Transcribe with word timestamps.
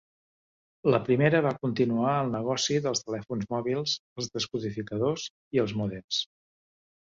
La 0.93 0.99
primera 1.09 1.41
va 1.45 1.51
continuar 1.65 2.13
el 2.21 2.31
negoci 2.37 2.79
dels 2.87 3.05
telèfons 3.09 3.47
mòbils, 3.53 3.95
els 4.19 4.33
descodificadors 4.41 5.29
i 5.59 5.65
els 5.67 5.79
mòdems. 5.85 6.25